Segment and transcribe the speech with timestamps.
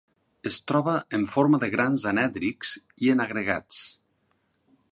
[0.49, 2.73] Es troba en forma de grans anèdrics
[3.07, 3.83] i en agregats.